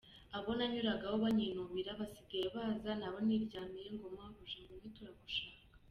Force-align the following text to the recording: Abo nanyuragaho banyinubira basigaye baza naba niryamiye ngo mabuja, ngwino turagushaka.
Abo 0.37 0.49
nanyuragaho 0.57 1.15
banyinubira 1.23 1.91
basigaye 1.99 2.47
baza 2.55 2.91
naba 2.99 3.19
niryamiye 3.27 3.87
ngo 3.95 4.07
mabuja, 4.15 4.57
ngwino 4.61 4.89
turagushaka. 4.95 5.59